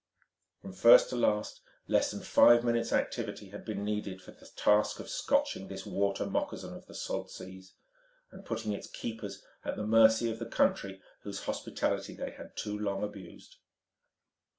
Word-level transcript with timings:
From 0.63 0.73
first 0.73 1.11
to 1.11 1.15
last 1.15 1.61
less 1.87 2.09
than 2.09 2.21
five 2.23 2.63
minutes' 2.63 2.91
activity 2.91 3.49
had 3.49 3.63
been 3.63 3.85
needed 3.85 4.19
for 4.19 4.31
the 4.31 4.47
task 4.55 4.99
of 4.99 5.07
scotching 5.11 5.67
this 5.67 5.85
water 5.85 6.25
moccasin 6.25 6.73
of 6.73 6.87
the 6.87 6.95
salt 6.95 7.29
seas 7.29 7.75
and 8.31 8.43
putting 8.43 8.73
its 8.73 8.89
keepers 8.89 9.43
at 9.63 9.75
the 9.75 9.85
mercy 9.85 10.31
of 10.31 10.39
the 10.39 10.47
country 10.47 11.03
whose 11.21 11.43
hospitality 11.43 12.15
they 12.15 12.31
had 12.31 12.57
too 12.57 12.79
long 12.79 13.03
abused. 13.03 13.57